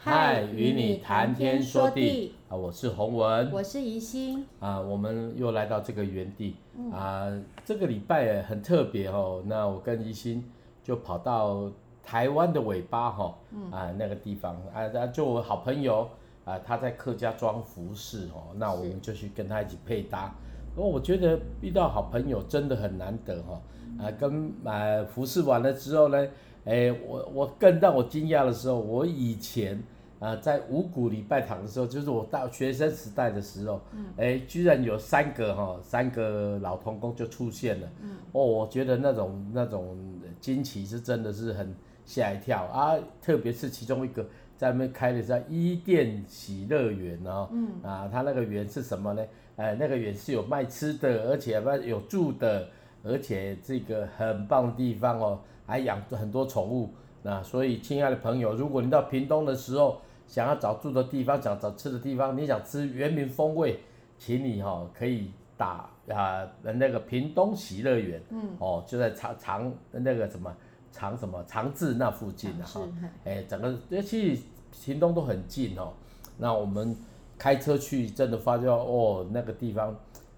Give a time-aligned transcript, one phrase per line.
[0.00, 2.54] 嗨，与你谈天说地啊！
[2.54, 7.28] 我是洪文，我是宜心啊，我们又来到这个原地、嗯、啊，
[7.64, 9.42] 这个礼拜很特别哦。
[9.44, 10.48] 那我跟宜心
[10.84, 11.68] 就跑到
[12.00, 16.08] 台湾的尾巴哈、哦，啊那个地方啊，就我好朋友
[16.44, 20.32] 啊，他在客家装服饰哦，那我们就去跟他一起配搭。
[20.76, 23.60] 哦，我觉得遇到好朋友真的很难得哈、
[23.98, 26.24] 哦，啊，跟啊服饰完了之后呢。
[26.64, 29.74] 哎，我我更让我惊讶的时候，我以前
[30.18, 33.80] 啊、呃、在五股礼拜堂的时候，就是我到学生时代的时候，
[34.18, 37.88] 哎，居然有三个哈、哦、三个老童工就出现了，
[38.32, 39.96] 哦，我觉得那种那种
[40.40, 41.74] 惊奇是真的是很
[42.04, 44.22] 吓一跳啊，特别是其中一个
[44.56, 47.48] 在那边开的是伊甸喜乐园哦，
[47.82, 49.24] 啊，他那个园是什么呢？
[49.56, 52.68] 哎，那个园是有卖吃的，而且有住的，
[53.02, 55.40] 而且这个很棒的地方哦。
[55.68, 56.88] 还养很多宠物，
[57.22, 63.78] 那所以亲爱的朋友，如果你到屏东的时候，想要找住的地方，想找吃的地方，你想吃原民风味，
[64.16, 70.50] 请你哈、哦、可以打啊那个屏东喜乐园，嗯，哦就在长长那个什么
[70.90, 72.80] 长什么长治那附近的哈，
[73.26, 75.92] 哎整个其实屏东都很近哦，
[76.38, 76.96] 那我们
[77.36, 79.94] 开车去真的发觉哦那个地方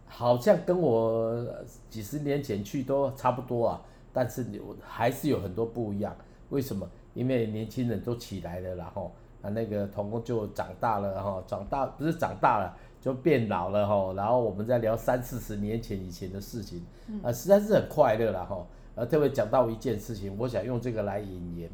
[0.08, 1.46] 好像跟我
[1.88, 3.80] 几十年前去都差不多啊。
[4.12, 6.14] 但是你还是有很多不一样，
[6.48, 6.88] 为什么？
[7.12, 16.86] 因为年轻人都起来了，然后啊那个童工就长大了哈，长大不是长大了就变老了哈，然后我们在聊三四十年前以前的事情，
[17.22, 21.68] 啊实在是很快乐了哈，呃特别讲到一件事情，我想用这个来引言，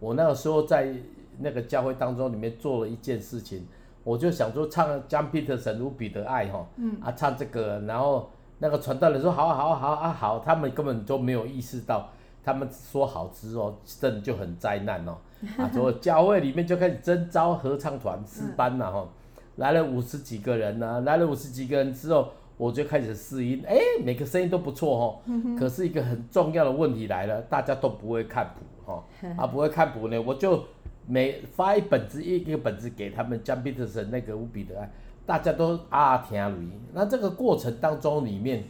[0.00, 0.94] 我那个时候在
[1.38, 3.66] 那个教会当中里面做了一件事情，
[4.04, 6.66] 我就想说唱 John Peterson 无比的爱哈，
[7.02, 8.30] 啊唱这个，然后。
[8.60, 12.08] 那个传道人说好啊好啊好啊好，他们根本就没有意识到，
[12.44, 15.16] 他们说好之后，真的就很灾难哦。
[15.56, 19.08] 啊，所以教会里面就开始征召合唱团四班了哈，
[19.56, 25.20] 来了五十几个人呢，来了五十几个人之后，我就开始试音，哎，每个声音都不错哦。
[25.56, 29.04] 可是一个很重要的问题来了，大家都不会看谱哈，
[29.36, 30.64] 啊不会看谱呢，我就
[31.06, 34.90] 每发一本子一个本子给他们，John Peterson 那个无比的爱。
[35.28, 38.64] 大家都啊听而已，那这个过程当中里面，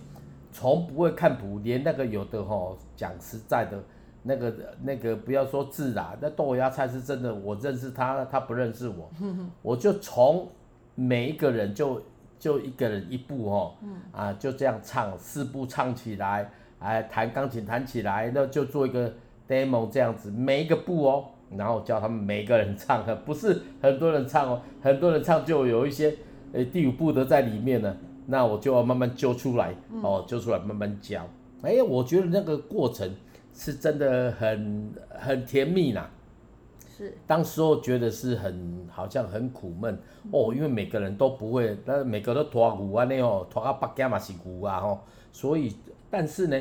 [0.50, 3.80] 从不会看谱，连那个有的吼、哦、讲实在的，
[4.24, 4.52] 那个
[4.82, 9.08] 那个不要说字啦，那豆芽菜是真的，我认识他，他不认识我，
[9.62, 10.48] 我就从
[10.96, 12.02] 每一个人就
[12.40, 13.74] 就一个人一步吼、哦，
[14.10, 19.12] 啊就这样唱四步唱起来，哎弹钢琴弹起来，那就做一个
[19.48, 21.24] demo 这样子，每一个步哦，
[21.56, 26.12] 然后叫他们每一个人唱，不是很多人唱哦，很多人唱就有一些。
[26.52, 27.94] 哎，第五步的在里面呢，
[28.26, 31.28] 那我就要慢慢揪出来，嗯、哦，揪出来慢慢教。
[31.60, 33.14] 哎，我觉得那个过程
[33.52, 36.08] 是真的很很甜蜜呐。
[36.96, 37.16] 是。
[37.26, 39.94] 当时候觉得是很好像很苦闷、
[40.24, 45.76] 嗯、哦，因为每个人都不会，那每个都拖鼓啊那哦，拖到北京嘛是鼓啊吼，所以
[46.08, 46.58] 但是呢，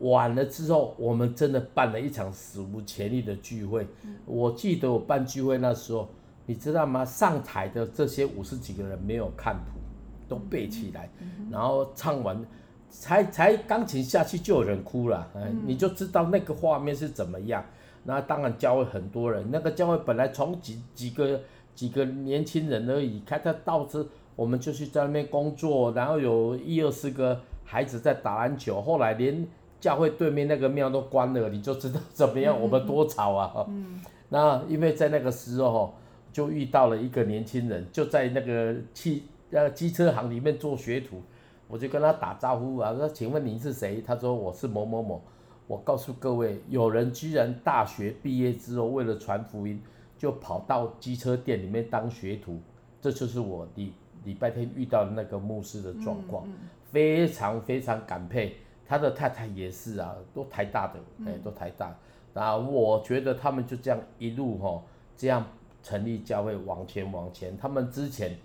[0.00, 3.86] 晚了之后我们真的办了一场史无前例的聚会。
[4.02, 6.08] 嗯、我记得我办聚会那时候。
[6.48, 7.04] 你知道吗？
[7.04, 9.78] 上台的这些五十几个人没有看谱，
[10.26, 11.06] 都背起来，
[11.50, 12.42] 然后唱完，
[12.88, 17.62] 才才钢琴下去就有人哭了，嗯，你就知道那个画面是怎么样。
[18.04, 21.38] 那当然教会很多人，那个教会本来从几几个
[21.74, 29.46] 几个年轻人而已，开到到这我们就去在那边工作，然后有一二十个孩子在打篮球，后来连
[29.78, 33.66] 教会对面那个庙都关了，你就知道怎么样我们多吵啊！
[33.68, 34.00] 嗯，
[34.30, 35.92] 那因为在那个时候。
[36.38, 41.20] 就遇到了一个年轻人，就在那个汽呃机车行里面做学徒，
[41.66, 44.00] 我就跟他打招呼啊，说请问您是谁？
[44.00, 45.20] 他说我是某某某。
[45.66, 49.82] 我告诉各位，有人居然大学毕业之后为了传福音，
[50.16, 52.60] 就跑到机车店里面当学徒，
[53.00, 58.54] 这就是我礼礼拜天遇到的那个牧师的状况，嗯嗯、非常非常感佩。
[58.86, 61.98] 他的太太也是啊，都台大的，哎，都台大。
[62.34, 64.80] 啊，我觉得他们就这样一路哈，
[65.16, 65.44] 这样。
[65.88, 68.36] 成立教会往前往前，他们之前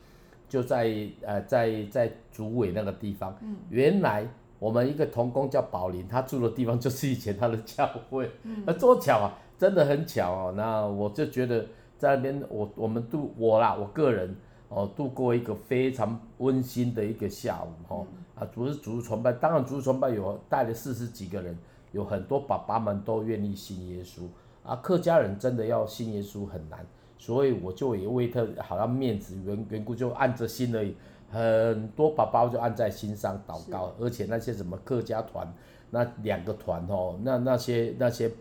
[0.48, 4.26] 就在呃在在竹尾那个地方，嗯，原来
[4.60, 10.54] 我们一个同工叫宝林，他住的地方就是以前他的教会，嗯，那多巧啊，真的很巧哦。
[10.56, 11.66] 那我就觉得
[11.98, 14.34] 在那边，我我们度我啦，我个人
[14.70, 18.06] 哦度过一个非常温馨的一个下午哈，
[18.36, 21.58] 啊，主是主日崇拜，当然主日崇拜有带了四十几个人，
[21.92, 24.22] 有很多爸爸们都愿意信耶稣。
[24.64, 26.86] 啊，客家人真的要信耶稣很难。
[27.18, 30.96] 所以我就也为他好像面子缘缘故，就按着心而已。
[31.30, 35.52] 很多宝宝就按在心上祷告，而且那些什么客家团，
[35.90, 38.32] 那两个团哦，那那些那些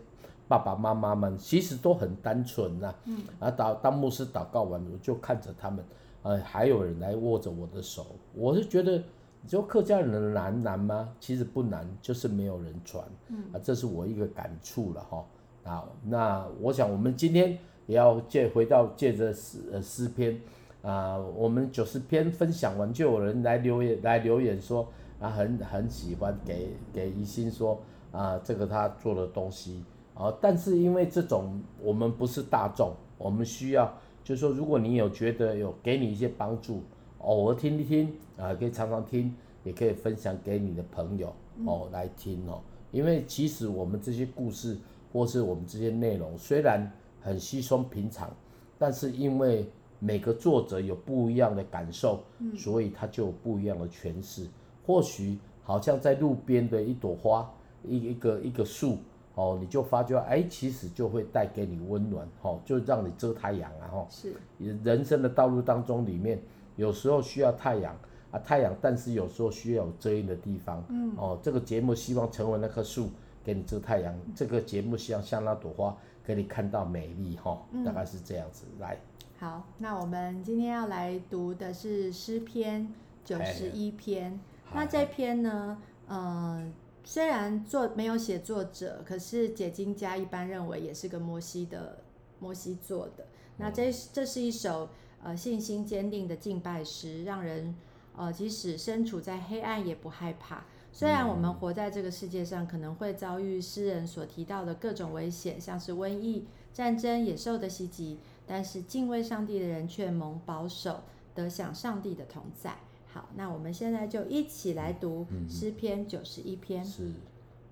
[0.47, 2.93] 爸爸妈妈们其实都很单纯呐。
[3.05, 3.23] 嗯。
[3.39, 5.83] 啊，祷当牧师祷告完，我就看着他们，
[6.21, 8.05] 呃，还有人来握着我的手。
[8.35, 9.01] 我是觉得，
[9.41, 11.09] 你说客家人难难吗？
[11.19, 13.03] 其实不难，就是没有人传。
[13.29, 13.45] 嗯。
[13.53, 15.25] 啊，这是我一个感触了哈。
[15.63, 20.39] 啊，那我想我们今天也要借回到借着诗诗篇
[20.81, 24.87] 啊，我们九十篇分享完，就有人来留言来留言说。
[25.19, 27.79] 啊很很喜欢给给一心说
[28.11, 29.81] 啊，这个他做的东西
[30.13, 33.89] 啊，但是因为这种我们不是大众，我们需要
[34.21, 36.81] 就是说，如果你有觉得有给你一些帮助，
[37.19, 39.33] 偶尔听一听啊，可以常常听，
[39.63, 41.33] 也可以分享给你的朋友
[41.65, 42.59] 哦来听哦，
[42.91, 44.77] 因为其实我们这些故事
[45.13, 46.91] 或是我们这些内容虽然
[47.23, 48.29] 很稀松平常，
[48.77, 49.65] 但是因为
[49.99, 52.21] 每个作者有不一样的感受，
[52.57, 54.45] 所以他就有不一样的诠释。
[54.85, 57.49] 或许好像在路边的一朵花，
[57.83, 58.97] 一一个一个树，
[59.35, 64.07] 哦，你就发觉，哎，其实就会带给你温暖，哦，就让你遮太阳啊，哦。
[64.09, 64.35] 是。
[64.83, 66.41] 人生的道路当中里面，
[66.75, 67.95] 有时候需要太阳
[68.31, 70.83] 啊，太阳，但是有时候需要有遮阴的地方。
[70.89, 71.13] 嗯。
[71.15, 73.09] 哦，这个节目希望成为那棵树，
[73.41, 74.13] 给你遮太阳。
[74.35, 78.65] 这个节目希望像那朵花，给你看到美丽，哈、哦，大概是这样子。
[78.73, 78.97] 嗯、来。
[79.39, 82.93] 好，那我们今天要来读的是诗篇
[83.25, 84.39] 九十一篇。
[84.73, 85.77] 那这篇呢，
[86.07, 86.71] 呃，
[87.03, 91.99] 虽然作没有写作者，可是解经家一般认为也是个摩西的
[92.39, 93.27] 摩西做的。
[93.57, 94.89] 那这这是一首
[95.21, 97.75] 呃信心坚定的敬拜诗，让人
[98.15, 100.63] 呃即使身处在黑暗也不害怕。
[100.95, 110.99] 虽然我们活在这个世界上，可能会遭遇诗人所提到的各种危险，像是瘟疫、战争、野兽的袭击，但是敬畏上帝的人却蒙保守，
[111.33, 112.75] 得享上帝的同在。
[113.11, 116.85] 好，那我们现在就一起来读诗篇九十一篇。
[116.85, 117.11] 是，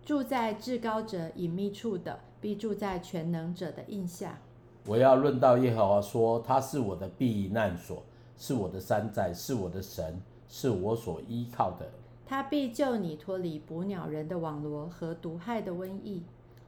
[0.03, 4.39] 住在至高者隐秘处的，必住在全能者的印下。
[4.87, 8.01] 我要论到耶和华说，他是我的避难所，
[8.35, 11.87] 是我的山寨，是我的神，是我所依靠的。
[12.31, 16.23] 他必救你脱离捕鸟人的网罗和毒害的瘟疫。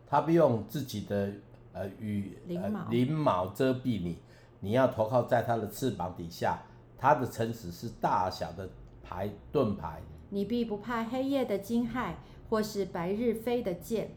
[0.06, 1.32] 他必用自己的
[1.72, 4.18] 呃羽翎毛，翎毛遮蔽你，
[4.60, 6.62] 你要投靠在他的翅膀底下。
[6.98, 8.70] 他的诚实是大小的
[9.02, 10.02] 牌盾牌，
[10.32, 12.12] 你必不怕黑夜的惊骇，
[12.50, 14.10] 或是白日飞的箭，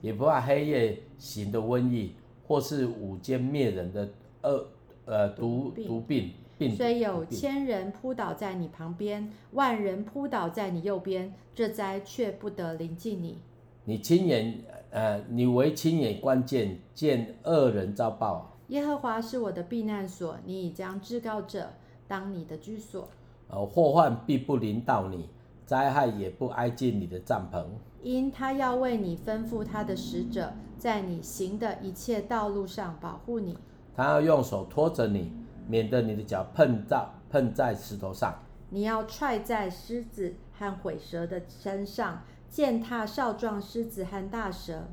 [0.00, 2.14] 也不怕黑夜行的瘟疫，
[2.46, 4.08] 或是午间灭人的
[4.42, 4.66] 恶
[5.04, 6.32] 呃毒毒病病。
[6.76, 13.38] 虽有千人扑倒在你旁边，万人扑倒在你右边，这灾却不得临近你。
[13.84, 14.60] 你亲眼
[14.90, 18.56] 呃，你为亲眼关键，见恶人遭报。
[18.68, 21.70] 耶和华是我的避难所，你已将至高者。
[22.06, 23.08] 当你的居所，
[23.48, 25.28] 呃，祸患必不临到你，
[25.66, 27.64] 灾害也不挨近你的帐篷，
[28.02, 33.56] 因他要为你吩咐他的使者，在你行的一切道路上保护你。
[33.96, 35.32] 他要用手托着你，
[35.66, 38.34] 免得你的脚碰到碰在石头上。
[38.70, 44.84] 你要踹在狮子和毁蛇的身上，践踏少壮狮子和大蛇。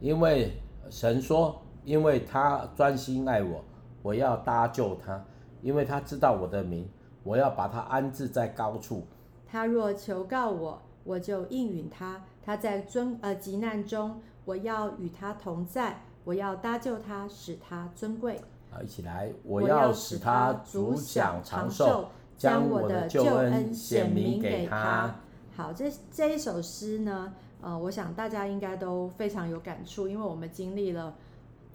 [0.00, 0.60] 因为
[0.90, 3.64] 神说，因为他专心爱我，
[4.02, 5.24] 我要搭救他。
[5.60, 6.88] 因为他知道我的名，
[7.24, 9.04] 我要把他安置在高处。
[9.46, 12.24] 他若求告我，我就应允他。
[12.44, 16.02] 他在尊呃急难中，我要与他同在。
[16.24, 18.40] 我要搭救他，使他尊贵。
[18.70, 25.16] 好，一起来，我要使他主享长寿，将我的救恩显明给他。
[25.56, 31.16] 好，这这一首诗呢，呃，我想大家应该都非常有感触，因为我们经历了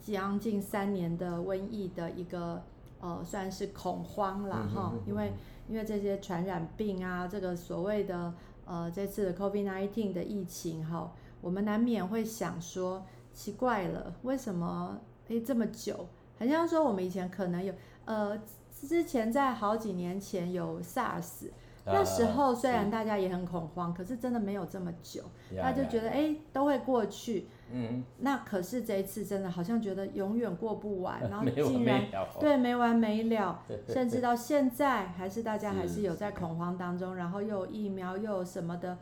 [0.01, 2.63] 将近三年的瘟疫的一个。
[3.05, 5.33] 呃，算是恐慌了哈，因为
[5.67, 8.33] 因为这些传染病啊，这个所谓的
[8.63, 16.07] 呃这次的 COVID-19 的疫情哈，我们难免会想说，奇怪了，为什么诶这么久？
[16.39, 17.73] 好像说我们以前可能有
[18.05, 18.39] 呃
[18.71, 21.49] 之前在好几年前有 SARS。
[21.85, 25.21] 那时候虽然大家也很恐慌，可是真的没有这么久，
[25.61, 27.49] 他就觉得哎都会过去。
[27.73, 32.05] 嗯，那可是这一次真的好像觉得永远过不完， 然后竟然
[32.39, 38.97] 对没完没了， 甚至到现在还是大家还是有在恐慌当中，然后又有疫苗又有什么的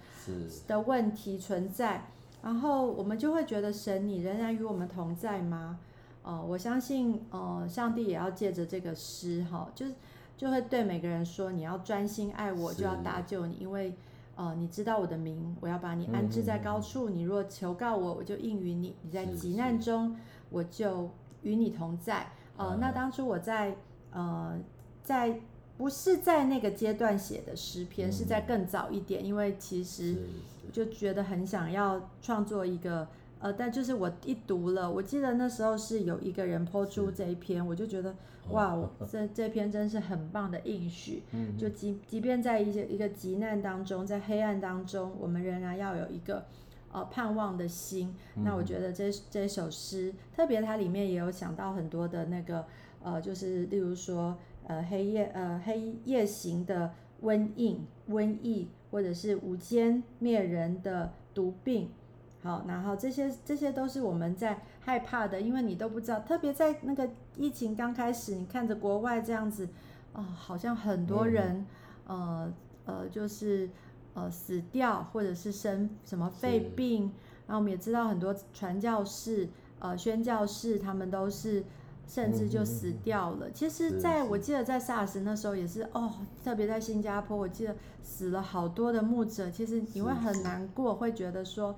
[0.67, 2.07] 的问题存在，
[2.41, 5.77] 然后我们就会觉得神你仍然与我们同在吗？
[6.23, 9.93] 呃，我相信呃上帝也要借着这个诗哈，就是。
[10.37, 13.93] 就会对每个人说：“你要专心爱我，就要搭救你，因为，
[14.35, 17.11] 呃，你知道我的名，我要把你安置在高处。
[17.11, 18.95] 嗯、你若求告我，我就应允你。
[19.03, 20.17] 你在急难中，
[20.49, 21.11] 我就
[21.43, 22.31] 与你同在。
[22.57, 23.75] 呃，那当初我在
[24.09, 24.59] 呃，
[25.03, 25.39] 在
[25.77, 30.17] 不是在那个阶段写的诗篇，嗯、是在更早一点，因为其实
[30.73, 33.07] 就觉得很想要创作一个
[33.41, 38.15] 呃，但就是我一读了，我记得那时候是有一个人 po 出这一篇，我就觉得
[38.51, 41.24] 哇，我 这这篇真是很棒的应许。
[41.31, 46.45] 嗯，就即即便在一些一个急难当中，在黑暗当中，我们仍然要有一个
[46.91, 48.15] 呃盼望的心。
[48.36, 52.65] 那我觉得这这首诗，特别它里面也有想到很多的那个
[53.03, 56.91] 呃，就是例如说呃黑夜呃黑夜行的
[57.24, 58.67] 瘟疫瘟疫。
[58.91, 61.89] 或者是无间灭人的毒病，
[62.43, 69.65] 好，然后这些这些都是我们在害怕的，因为你都不知道，特别在那个疫情刚开始，你看着国外这样子，
[70.13, 71.65] 啊、呃，好像很多人，
[72.07, 72.53] 嗯、
[72.86, 73.69] 呃呃，就是
[74.13, 77.12] 呃死掉，或者是生什么肺病，
[77.48, 81.63] 然后我们也知道很多传教士、呃宣教士，他们都是。
[82.07, 83.50] 甚至就死掉了。
[83.51, 86.12] 其实，在我记得在 SARS 那时候也是哦，
[86.43, 89.50] 特别在新加坡，我记得死了好多的牧者。
[89.50, 91.74] 其实你会很难过，会觉得说，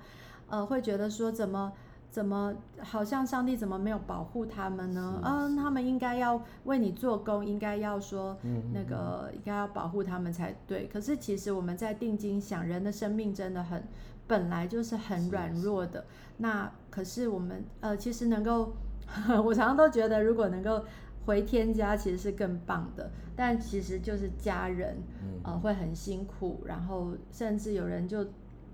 [0.48, 1.72] 呃，会觉得说怎么
[2.10, 5.20] 怎么好像上帝怎么没有保护他们呢？
[5.24, 8.36] 嗯，他们应该要为你做工，应该要说
[8.72, 10.86] 那个应该要保护他们才对。
[10.86, 13.82] 可是其实我们在定睛想，人的生命真的很
[14.26, 16.04] 本来就是很软弱的。
[16.38, 18.72] 那可是我们呃，其实能够。
[19.44, 20.82] 我常常都觉得，如果能够
[21.26, 23.10] 回天家，其实是更棒的。
[23.36, 24.96] 但其实就是家人，
[25.42, 28.26] 呃，会很辛苦，然后甚至有人就，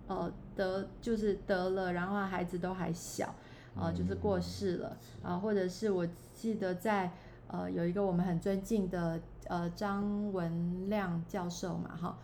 [0.06, 3.34] 呃，得就是得了，然后孩子都还小，
[3.74, 4.88] 呃，就是过世了
[5.22, 7.10] 啊，呃，或者是我记得在
[7.48, 12.18] 呃有一个我们很尊敬的呃张文亮教授嘛，哈，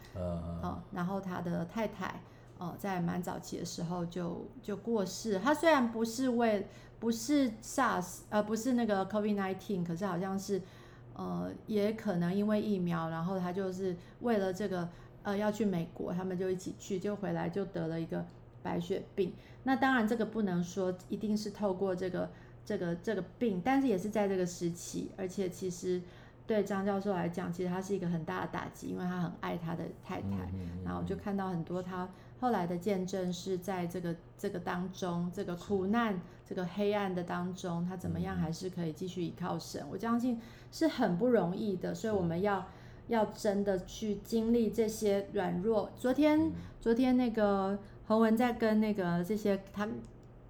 [0.62, 2.21] 呃，然后他的太太，
[2.59, 5.38] 呃，在蛮早期的时候就就过世。
[5.38, 6.66] 他虽然不是为
[7.00, 10.61] 不是 SARS，呃，不是那个 COVID nineteen，可是好像是，
[11.14, 14.88] 呃，也可能因为疫苗，然后他就是为了这个，
[15.26, 18.25] 呃，要去美国，他们就一起去，就回来就得了一个
[18.62, 19.33] 白血病。
[19.64, 22.30] 那当然这个不能说一定是透过这个
[22.64, 26.00] 这个这个病，但是也是在这个时期，而且其实
[26.47, 32.09] 对张教授来讲，其实他是一个很大的打击，因为他很爱他的太太，嗯嗯嗯，然后就看到很多他。
[32.38, 39.85] 后来的见证是在这个这个当中，这个苦难、这个黑暗的当中，他怎么样还是可以继续依靠神？
[39.90, 40.40] 我相信
[40.71, 42.64] 是很不容易的，所以我们要
[43.08, 45.90] 要真的去经历这些软弱。
[45.96, 49.86] 昨天昨天那个洪文在跟那个这些他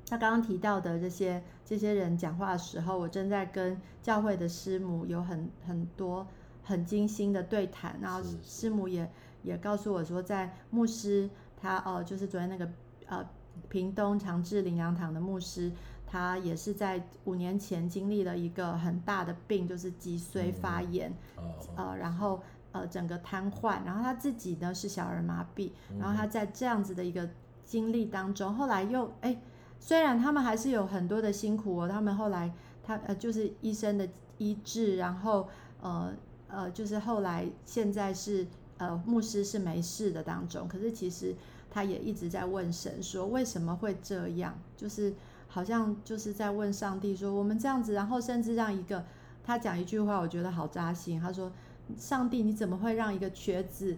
[0.09, 6.27] 他刚刚提到的这些这些人讲话的时候，我正在跟教会的师母有很很多
[6.63, 9.11] 很精心的对谈，然后师母也
[9.43, 11.29] 也告诉我说，在牧师。
[11.59, 12.69] 他哦，就是昨天那个
[13.07, 13.27] 呃，
[13.71, 15.73] 屏东长治灵粮堂的牧师，
[16.07, 21.45] 他也是在五年前经历了一个很大的病，就是脊髓发炎，嗯、
[21.77, 22.41] 呃，然后
[22.73, 27.29] 呃整个瘫痪，然后他自己呢是小儿麻痹，然后他在这样子的一个
[27.65, 29.37] 经历当中，后来又哎，
[29.79, 34.09] 虽然他们还是有很多的辛苦哦，他们后来他呃就是医生的
[34.39, 35.49] 医治，然后
[35.81, 36.15] 呃
[36.49, 38.47] 呃就是后来现在是。
[38.79, 41.35] 呃，牧师是没事的当中，可是其实
[41.71, 44.55] 他也一直在问神说，为什么会这样？
[44.77, 45.15] 就是
[45.57, 49.03] 好像就是在问上帝说，我们这样子，然后甚至让一个
[49.43, 51.19] 他讲一句话，我觉得好扎心。
[51.19, 51.51] 他说
[51.97, 53.97] ：“上帝，你怎么会让一个瘸子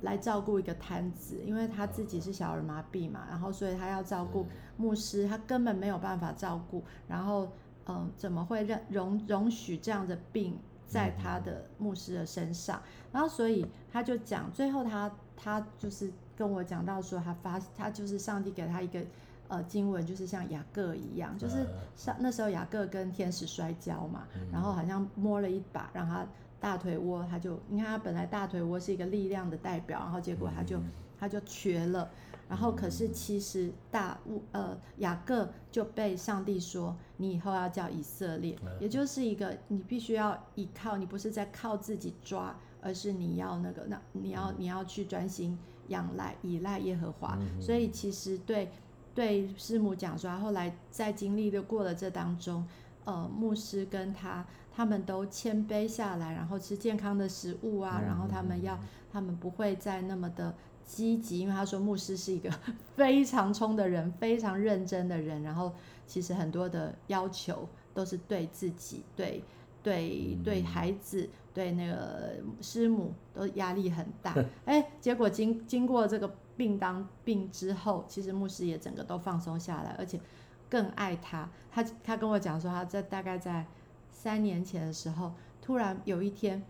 [0.00, 1.42] 来照顾一个瘫子？
[1.44, 4.46] 因为他自己是小儿麻痹嘛，然后所以他要照顾
[4.78, 6.82] 牧师，他根本没有办法照顾。
[7.06, 7.44] 然后，
[7.84, 19.00] 嗯、呃，怎么会让容容许这样的病？”在他的牧师的身上，然后所以他就讲，最后他他就是跟我讲到说，他发他就是上帝给他一个
[19.48, 26.26] 呃经文，就是像雅各一样，就是像那时候雅各跟天使摔跤嘛，然后好像摸了一把，让他
[26.60, 30.80] 大腿窝他就，你看他本来大腿窝是一个力量的代表，然后结果他就
[31.18, 32.10] 他就瘸了。
[32.48, 47.36] 然后可是其实大物呃雅各就被上帝说，你以后要叫以色列，也就是一个你必须要依靠，你不是在靠自己抓，而是你要那个那你要你要去专心仰赖依赖耶和华。
[47.60, 48.70] 所以其实对
[49.16, 52.64] 对师母讲说，后来在经历的过了这当中，
[53.04, 58.78] 呃牧师跟他他们都谦卑下来，然后吃健康的食物啊，然后他们要
[59.10, 60.54] 他们不会再那么的。
[60.88, 62.48] 积极，因为他说牧师是一个
[62.94, 65.42] 非常冲的人，非常认真的人。
[65.42, 65.72] 然后
[66.06, 69.42] 其实很多的要求都是对自己、对
[69.82, 74.32] 对对孩子、对那个师母都压力很大。
[74.64, 80.20] 哎，结果经经过这个病当病之后，其实牧师也整个都放松下来，而且
[80.68, 81.48] 更爱他。
[81.70, 83.66] 他他跟我讲说，他在大概在
[84.10, 86.64] 三年前的时候，突然有一天。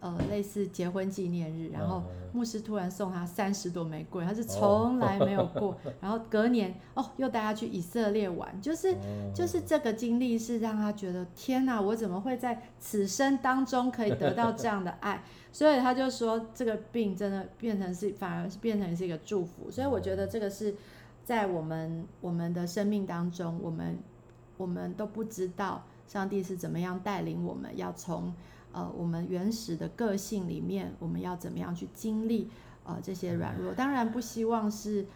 [0.00, 2.02] 呃类似结婚纪念日，然后
[2.32, 5.76] 牧师突然送他三十朵玫瑰，他是从来没有过。
[6.00, 8.96] 然后隔年哦，又带他去以色列玩，就是
[9.34, 15.22] 就是这个经历是让他觉得天哪，我怎么会在此生当中可以得到这样的爱？
[15.52, 19.70] 所以他就说这个病真的变成是反而是变成是一个祝福。
[19.70, 20.74] 所以我觉得这个是
[21.24, 23.98] 在我们我们的生命当中，我们
[24.56, 25.82] 我们都不知道。
[26.06, 27.70] 上帝是怎么样带领我们？
[27.76, 28.34] 要从
[28.72, 32.48] 呃我们原始的个性里面，我们要怎么样去经历
[32.84, 33.72] 呃这些软弱？
[33.74, 35.06] 当然不希望是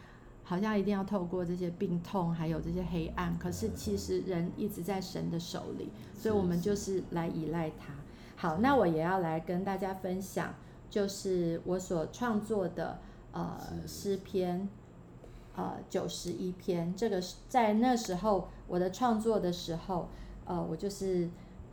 [0.42, 3.38] 好像一定要透过这些病痛，还有这些黑暗。
[3.38, 7.94] 可是其实人一直在神的手里，所以我们就是来依赖他。
[8.36, 10.54] 好，那我也要来跟大家分享，
[10.90, 12.98] 就是我所创作的
[13.32, 14.68] 呃诗篇
[15.54, 16.94] 呃九十一篇。
[16.96, 20.08] 这个是在那时候我的创作的时候。
[20.46, 21.26] 呃，我就是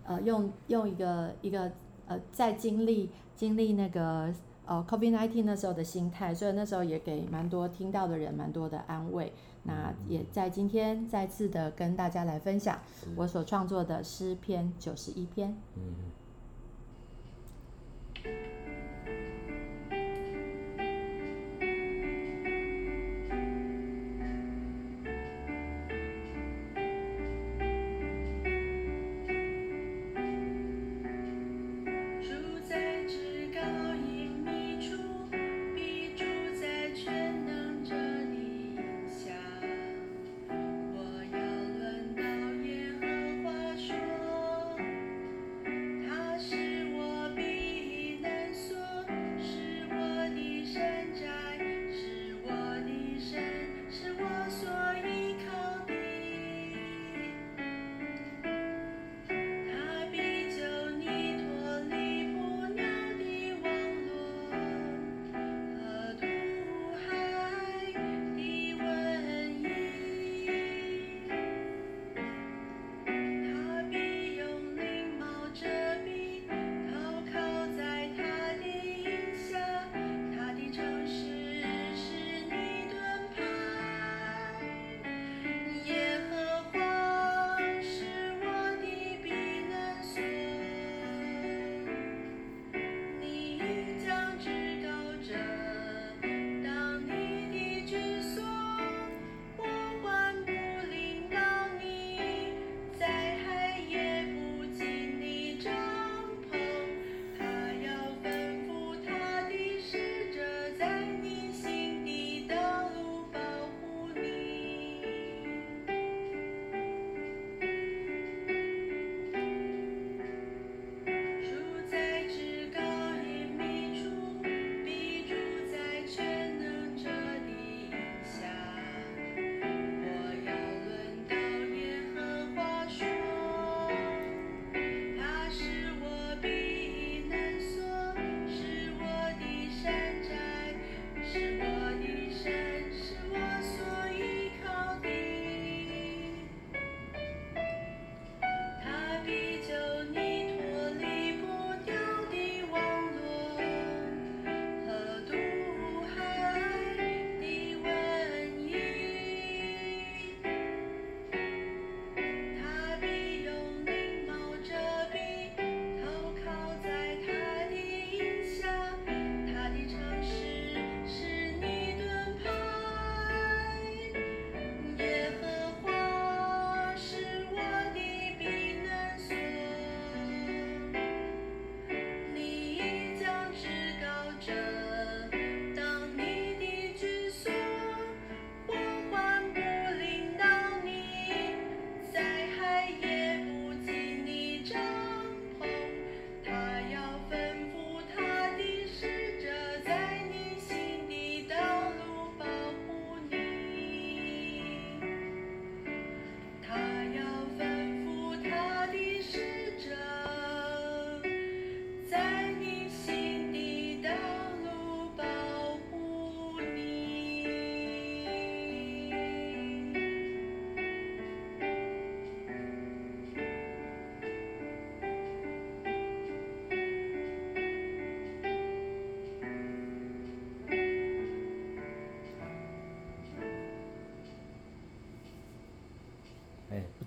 [0.05, 1.71] 呃用用一个一个
[2.07, 4.33] 呃在经历经历那个
[4.65, 9.31] 呃 COVID nineteen 那时候的心态，所以那时候也给蛮多听到的人蛮多的安慰。
[9.63, 12.79] 那也在今天再次的跟大家来分享
[13.15, 15.55] 我所创作的诗篇九十一篇。
[15.75, 16.11] 嗯。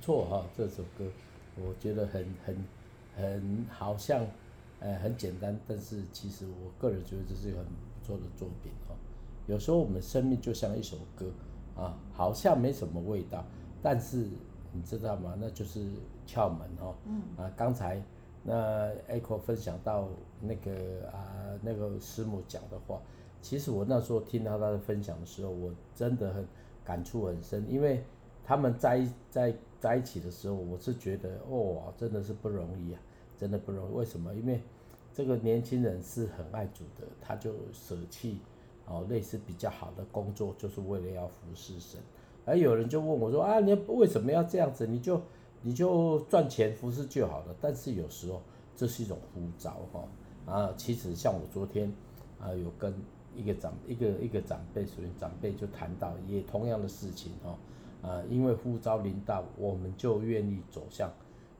[0.05, 1.07] 错哈，这首歌
[1.57, 2.55] 我觉得很很
[3.17, 4.23] 很好像，
[4.79, 8.93] 呃，很简单，但是其实我个人觉得这是一个很不错的作品哦。
[9.47, 11.31] 有时候我们生命就像一首歌
[11.75, 13.43] 啊，好像没什么味道，
[13.83, 14.29] 但是
[14.73, 15.35] 你知道吗？
[15.41, 15.81] 那就是
[16.27, 16.95] 窍门哦。
[17.07, 17.23] 嗯。
[17.39, 17.99] 啊，刚才
[18.43, 20.07] 那 Echo 分享到
[20.39, 23.01] 那个啊那个师母讲的话，
[23.41, 26.47] 其实我那时候听到他的分享的时候，我真的很
[26.85, 28.05] 感触很深，因为
[28.45, 33.01] 他们在在在一起的时候，我是觉得哦，真的是不容易啊，
[33.37, 33.93] 真的不容易。
[33.93, 34.35] 为什么？
[34.35, 34.63] 因为
[35.13, 38.39] 这个年轻人是很爱主的，他就舍弃。
[38.87, 42.01] 哦，类似比较好的工作，就是为了要服侍神。
[42.47, 44.87] 而有人就问我说：“啊，你为什么要这样子？
[44.87, 45.21] 你就
[45.61, 48.41] 你就赚钱服侍就好了。”但是有时候
[48.75, 50.05] 这是一种呼召哈。
[50.47, 51.93] 啊，其实像我昨天
[52.41, 52.95] 啊，有跟
[53.37, 57.55] 一个长一个一个长辈，所以长辈就谈到也同样的事情哈。
[58.05, 61.11] 啊，因为呼召临到，我们就愿意走向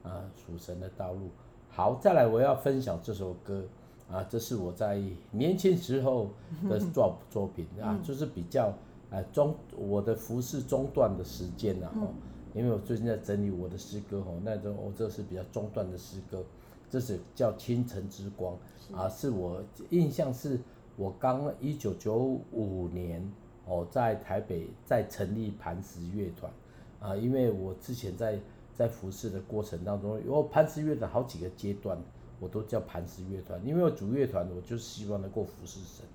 [0.03, 1.29] 啊属神的道路。
[1.69, 3.65] 好，再来我要分享这首歌。
[4.07, 6.29] 啊，这是我在年轻时候
[6.69, 8.71] 的 作作品啊，就是比较
[9.09, 12.09] 呃中我的服饰中断的时间了，哦，
[12.53, 16.43] 因为我最近在整理我的诗歌哦，那种我这是比较中断的诗歌，
[16.87, 18.55] 这是叫《清晨之光》
[18.95, 20.59] 啊，是我印象是
[20.95, 23.27] 我刚一九九五年
[23.65, 26.51] 哦在台北在成立磐石乐团
[26.99, 28.39] 啊，因为我之前在
[28.73, 31.97] 在服饰的过程当中，有磐石乐团好几个阶段。
[32.37, 36.05] 我都叫磐石乐团，因为我主乐团，我就希望能够服侍神。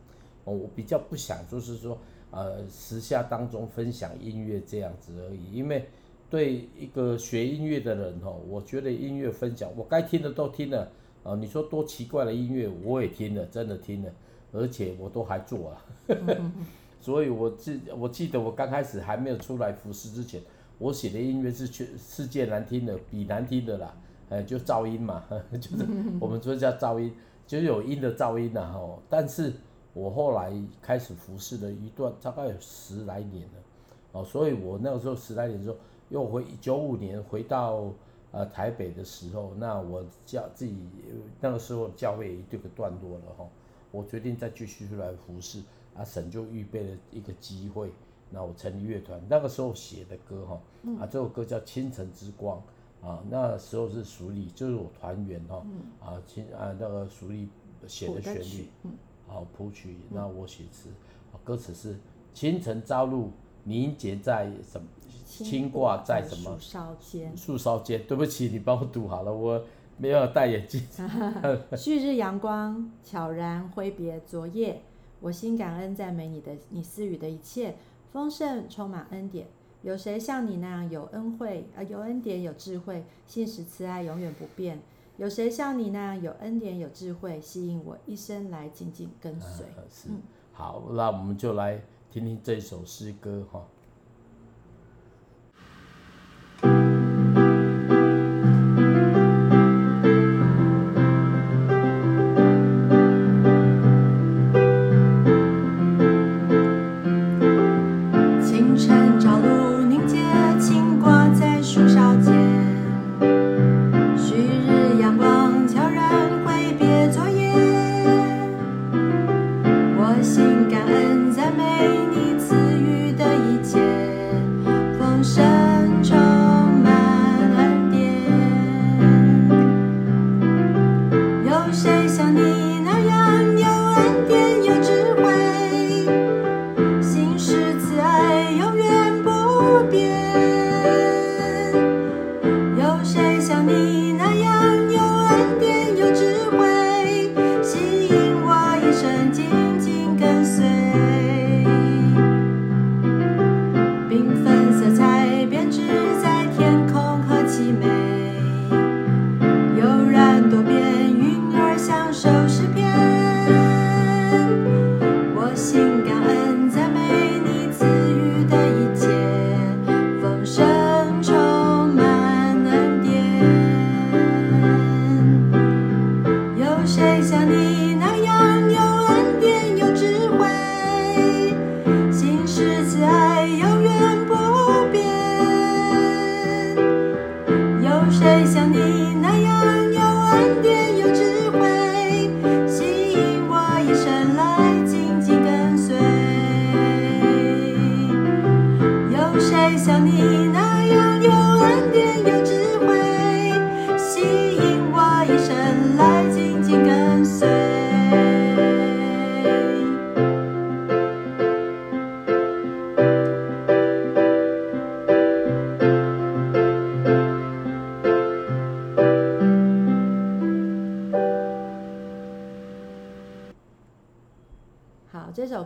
[0.44, 1.96] 哦，我比较不想就是说，
[2.30, 5.50] 呃，时下当中分享音乐这样子而已。
[5.50, 5.86] 因为
[6.28, 10.92] 对一个学音乐的人哦，我觉得音乐分享，我该听的都听了。
[11.24, 14.12] 啊，你说多奇怪的音乐，我也听了，真的听了，
[14.52, 15.82] 而且我都还做了。
[17.00, 20.40] 所以我记我记得我刚开始还没有出来服侍之前，
[20.78, 23.94] 我写的音乐是全世界难听的，比难听的啦。
[24.28, 25.24] 哎，就噪音嘛，
[25.60, 25.84] 就是
[26.20, 27.12] 我们说叫噪音，
[27.46, 29.02] 就是有音的噪音呐，吼。
[29.08, 29.52] 但是
[29.92, 33.62] 我后来开始服侍了一段，大概有十来年了，
[34.12, 35.76] 哦，所以我那个时候十来年的时候，
[36.10, 37.92] 又回九五年回到
[38.30, 40.76] 呃台北的时候，那我教自己
[41.40, 43.44] 那个时候教会也这个段落了哈，
[43.90, 45.60] 我决定再继续出来服侍，
[46.00, 47.90] 啊，神就预备了一个机会，
[48.30, 50.60] 那我成立乐团，那个时候写的歌哈，
[51.00, 52.58] 啊，这首歌叫《清晨之光》。
[53.02, 55.64] 啊，那时候是淑丽，就是我团员哈，
[56.04, 57.48] 啊，清啊那个淑丽
[57.86, 58.68] 写的旋律，
[59.26, 60.90] 好谱曲，那我写词，
[61.42, 61.98] 歌词是
[62.34, 63.30] 清晨朝露
[63.64, 64.86] 凝结在什么？
[65.24, 66.54] 轻挂在什么？
[66.58, 67.34] 树梢间。
[67.34, 69.64] 树梢间，对不起，你帮我读好了，我
[69.96, 70.82] 没有戴眼镜。
[71.74, 74.82] 旭日阳光悄然挥别昨夜，
[75.20, 77.76] 我心感恩赞美你的，你赐予的一切
[78.10, 79.46] 丰盛充满恩典。
[79.82, 81.82] 有谁像你那样有恩惠啊？
[81.82, 84.80] 有恩典，有智慧，信实慈爱永远不变。
[85.16, 89.66] 有谁像你那样有恩典，有智慧，吸引我一生来紧紧跟随？
[89.90, 90.08] 是、
[90.52, 91.80] 好，那我们就来
[92.10, 93.66] 听听这首诗歌哈。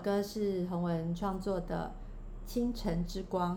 [0.05, 1.91] 歌是洪文创作的
[2.49, 3.57] 《清晨之光》，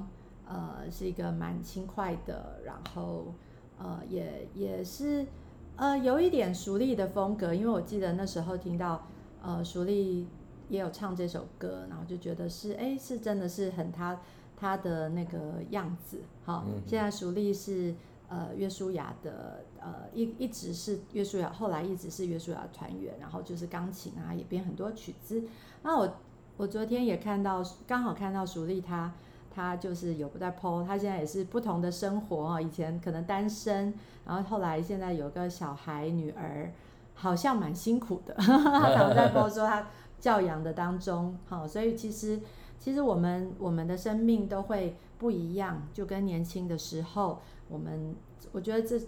[0.50, 3.34] 呃，是一个蛮轻快的，然后
[3.78, 5.28] 呃，也也是
[5.76, 9.06] 呃有一点熟丽的风格，因为我记得那时候听到
[9.44, 10.26] 呃熟丽
[10.70, 14.18] 也有唱这首歌，然后就觉得是哎是真的是很他
[14.56, 16.22] 他的那个样子。
[16.46, 17.94] 好，嗯、现在熟丽是。
[18.30, 25.42] 呃，约书亚的呃一一直是约书亚，后来一直是约书亚团员，然后就是钢琴啊，也编很多曲子。
[25.82, 26.14] 那我
[26.58, 29.14] 我昨天也看到，刚好看到熟丽她
[29.54, 33.94] 她就是有在 po，她现在也是不同的生活啊，以前可能单身，
[34.26, 36.72] 然后后来现在有个小孩女儿，
[37.14, 38.34] 好像蛮辛苦的。
[38.42, 39.88] 她常在 po 说她
[40.20, 42.40] 教养的当中，好，所以其实
[42.80, 47.40] 其实我们我们的生命都会不一样，就跟年轻的时候。
[47.70, 48.16] 我们
[48.52, 49.00] 我觉得这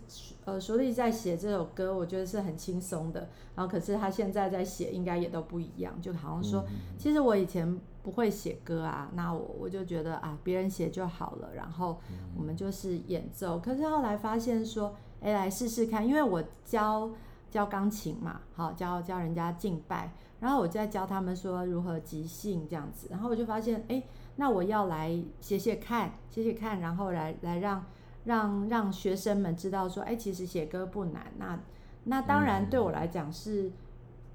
[0.46, 3.30] 呃，淑丽在写这首歌，我觉得是很轻松的。
[3.56, 6.00] 然后可是他现在在写，应该也都不一样。
[6.02, 6.66] 就好像说，
[6.98, 11.54] 其实我以前不会写歌啊，那我我就觉得啊，别人写就好了。
[11.54, 12.00] 然后
[12.36, 13.60] 我们就是演奏。
[13.60, 17.10] 可是后来发现说，哎，来试试看，因为我教
[17.50, 23.08] 教钢琴嘛，好教教人家敬拜，然后我在教他们说如何即兴这样子。
[23.10, 24.04] 然后我就发现，哎，
[24.36, 27.84] 那我要来写写看，写写看，然后来来让。
[28.30, 31.26] 让让学生们知道说，哎，其实写歌不难。
[31.40, 31.60] 那
[32.04, 33.72] 那当然对我来讲是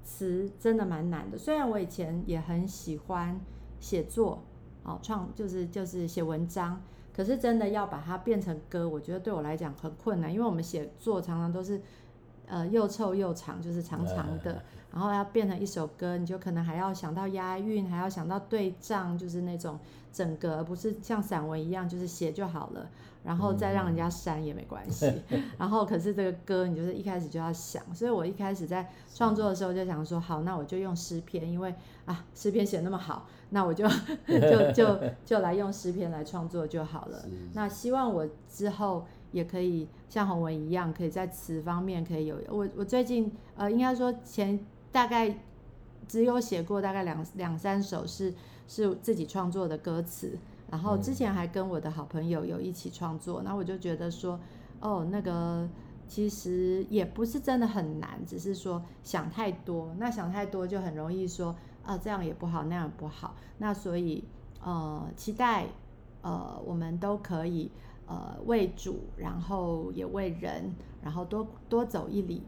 [0.03, 1.37] 词真的蛮难的。
[1.37, 3.39] 虽然我以前也很喜欢
[3.79, 4.43] 写作，
[4.83, 6.81] 哦，创就是就是写文章，
[7.15, 10.31] 可是真的要把它变成歌，我觉得对我来讲很困难。
[10.31, 11.81] 因为我们写作常常都是
[12.47, 19.79] 呃又臭又长，就是长长的，然后要变成一首歌，你就可能还要想到押韵，还要想到对仗，就是那种
[20.11, 22.89] 整个，而不是像散文一样，就是写就好了。
[23.23, 25.11] 然后再让人家删也没关系，
[25.57, 31.73] 然后可是这个歌你就是一开始就要想，所以我一开始在创作的时候就想说，好，那我就用诗篇，因为
[32.05, 33.87] 啊诗篇写那么好，那我就
[34.29, 37.25] 就就就来用诗篇来创作就好了。
[37.53, 44.63] 那希望我之后也可以像洪文一样，可以在词方面可以有我我最近呃应该说前
[44.95, 45.35] 大概
[46.07, 48.33] 只有写过大概两两三首是
[48.65, 50.39] 是自己创作的歌词。
[50.71, 54.39] 然后之前还跟我的好朋友有一起创作，那、嗯、我就觉得说，
[54.79, 55.67] 哦，那个
[56.07, 59.93] 其实也不是真的很难，只是说想太多。
[59.99, 61.53] 那想太多就很容易说，
[61.83, 63.35] 啊，这样也不好，那样也不好。
[63.57, 64.23] 那所以，
[64.63, 65.67] 呃，期待，
[66.21, 67.69] 呃，我们都可以，
[68.07, 72.41] 呃，为主，然后也为人，然后多多走一里，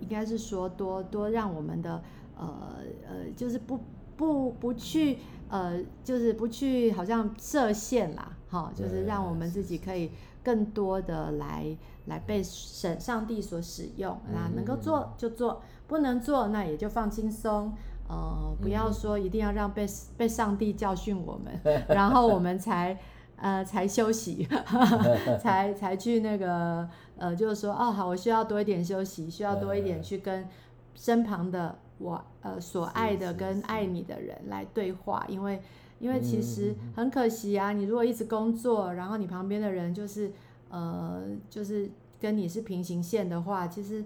[0.00, 2.02] 应该是说多多让我们的，
[2.36, 2.78] 呃
[3.08, 3.80] 呃，就是不
[4.16, 5.18] 不不去。
[5.50, 10.10] 呃，就是不去好像设限啦，哈，就是让我们自己可以
[10.42, 11.76] 更多的来
[12.06, 17.72] 来被神上帝所使用，那能够做就做，不能做那也就放轻松，
[18.08, 22.98] 呃，不要说一定要让被被上帝教训我们，然后我们才
[23.36, 24.48] 呃才休息，
[25.40, 30.46] 才才去那个呃，就是说哦好，我需要多一点休息，需要多一点去跟
[30.94, 31.78] 身旁的。
[31.98, 35.62] 我呃所爱的跟爱你的人来对话，因为
[36.00, 40.32] 因为其实很可惜啊，你如果一直工作，然后你旁边的人就是
[40.70, 41.88] 呃就是
[42.20, 44.04] 跟你是平行线的话，其实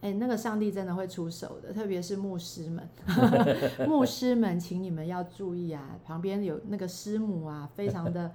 [0.00, 2.88] 哎那个上帝真的会出手的，特别是牧师们，
[3.86, 8.32] 牧师们，请你们要注意啊，旁边有那个师母啊，非常的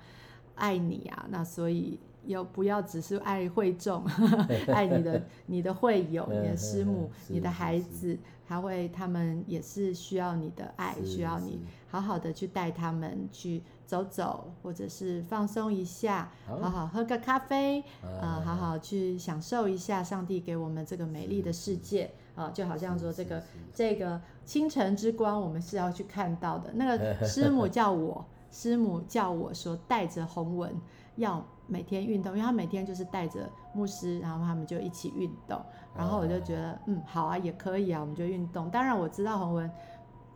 [0.53, 1.99] 爱你啊，那所以。
[2.25, 4.03] 有不要只是爱会众，
[4.73, 11.59] 爱你的你的会友、你的师母、你的孩子，他会他们也是需要你的爱，需要你
[11.89, 16.57] 好好的去带他们去走走，或者是放松一下，好。
[16.69, 26.71] 好喝个咖啡，呃，好好去享受一下上帝给我们这个美丽的世界啊，就好像说这个这个清晨之光，我们是要去看到的。
[26.73, 30.73] 那个 师母叫我，师母叫我说带着红文
[31.17, 31.45] 要。
[31.65, 35.59] 每天运动，因为他每天就是带着牧师，然后他们就一起运动，
[35.95, 38.69] 然后我就觉得，嗯，好啊，也可以啊，我们就运动。
[38.69, 39.71] 当然我知道洪文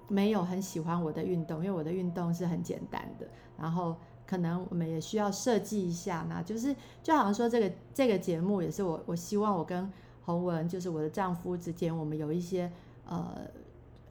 [0.07, 9.91] 没有很喜欢我的运动，因为我的运动是很简单的，然后可能我们也需要设计一下，那就是就好像说这个这个节目也是我我希望我跟
[10.25, 12.71] 洪文，就是我的丈夫之间，我们有一些
[13.05, 13.41] 呃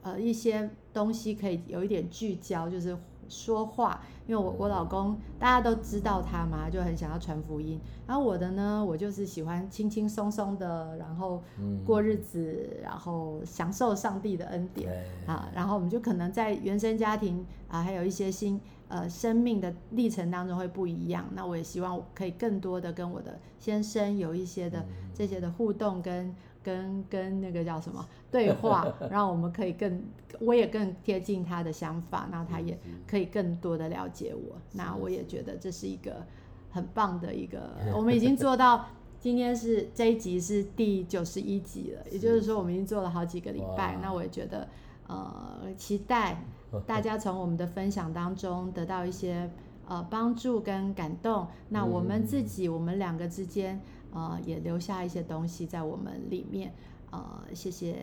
[0.03, 2.97] 呃一些东西可以有一点聚焦，就是。
[3.29, 7.79] 说话，因为我我老公大家都知道他嘛，就很想要传福音。
[8.05, 11.43] 然后我的呢，我就是喜欢轻轻松松的，然后
[11.85, 15.49] 过日子，然后享受上帝的恩典啊。
[15.53, 21.25] 然后我们就可能在原生家庭啊，还有一些新呃生命的历程当中会不一样。
[21.33, 26.35] 那我也希望可以更多的跟我的先生有一些的这些的互动跟。
[26.67, 30.03] 跟跟那个叫什么对话， 让我们可以更，
[30.41, 32.77] 我也更贴近他的想法，那他也
[33.07, 34.57] 可以更多的了解我。
[34.73, 36.25] 那我也觉得这是一个
[36.69, 38.85] 很棒的一个， 我们已经做到。
[39.19, 43.97] 今天是这一集是第九十一集了，也就是说我们已经做了好几个礼拜。
[43.99, 44.67] 那我也觉得，
[45.07, 46.43] 呃，期待
[46.85, 49.49] 大家从我们的分享当中得到一些
[49.87, 51.47] 呃帮助跟感动。
[51.69, 53.81] 那我们自己，我们两个之间，
[54.17, 56.73] 呃，也留下一些东西在我们里面。
[57.09, 57.95] 呃，谢谢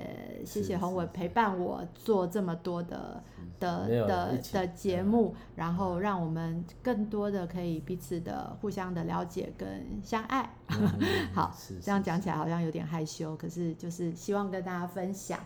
[0.46, 3.22] 谢谢宏伟陪伴我做这么多的
[3.60, 9.68] 的的的节目，然后让我们更多的可以彼此的互相的了解跟
[10.02, 10.48] 相爱。
[10.68, 10.88] 嗯、
[11.34, 15.38] 好，这样讲起来好像有点害羞，可是就是希望跟大家分享。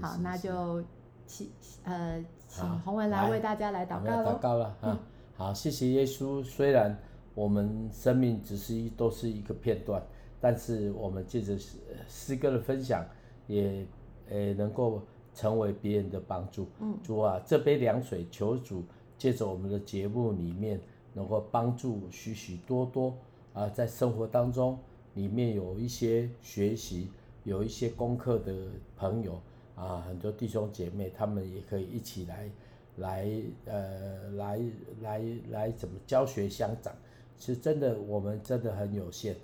[0.00, 0.80] 好，那就
[1.26, 1.50] 请
[1.82, 4.34] 呃请宏伟来为大家来祷告了。
[4.34, 5.00] 祷告了啊！
[5.36, 6.44] 好，谢谢耶稣。
[6.44, 6.96] 虽然
[7.34, 10.02] 我们生命只是一都是一个片段。
[10.42, 11.76] 但是我们借着诗
[12.08, 13.04] 诗歌的分享，
[13.46, 13.86] 也
[14.30, 15.02] 诶能够
[15.34, 16.66] 成为别人的帮助。
[16.80, 18.82] 嗯，主啊，这杯凉水，求主
[19.18, 20.80] 借着我们的节目里面，
[21.12, 23.14] 能够帮助许许多多
[23.52, 24.78] 啊，在生活当中
[25.12, 27.10] 里面有一些学习、
[27.44, 28.54] 有一些功课的
[28.96, 29.38] 朋友
[29.74, 32.50] 啊，很多弟兄姐妹，他们也可以一起来
[32.96, 33.30] 来
[33.66, 34.60] 呃来
[35.02, 36.94] 来来怎么教学相长。
[37.40, 39.34] 其实真的，我们真的很有限。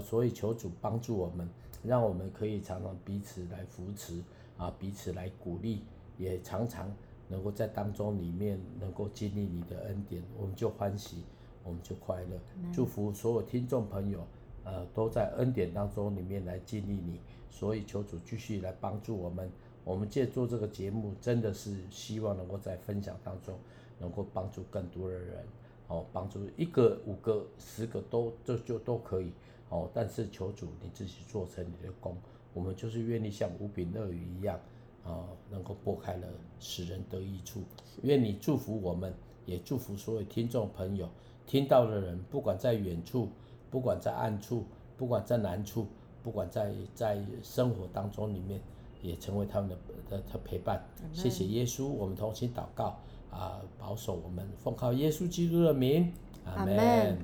[0.00, 1.48] 所以求主帮助我们，
[1.82, 4.22] 让我们可以常常彼此来扶持
[4.56, 5.82] 啊，彼此来鼓励，
[6.16, 6.88] 也常常
[7.26, 11.24] 能够在当中里面能够经历你的恩典，我们就欢喜，
[11.64, 12.38] 我们就快乐。
[12.72, 14.24] 祝福所有听众朋友，
[14.62, 17.18] 呃，都在恩典当中里面来经历你。
[17.50, 19.50] 所以求主继续来帮助我们。
[19.82, 23.58] 我们借做这个节目，真的是希望能够在分享当中
[23.98, 25.44] 能够帮助更多的人，
[25.90, 29.32] 哦，帮助一个、五个、十个都这就都可以。
[29.68, 32.16] 哦，但是求主你自己做成你的功，
[32.54, 34.58] 我们就是愿意像五饼鳄鱼一样，
[35.04, 36.26] 啊，能够拨开了
[36.58, 37.60] 使人得益处。
[38.02, 39.14] 愿你祝福我们，
[39.46, 41.08] 也祝福所有听众朋友，
[41.46, 43.28] 听到的人，不管在远处，
[43.70, 44.64] 不管在暗处，
[44.96, 45.86] 不管在难处，
[46.24, 48.60] 不管在在生活当中里面，
[49.02, 49.76] 也成为他们的
[50.08, 50.84] 的的陪伴。
[51.12, 52.98] 谢谢耶稣，我们同心祷告
[53.30, 56.12] 啊，保守我们，奉靠耶稣基督的名，
[56.44, 57.18] 阿门。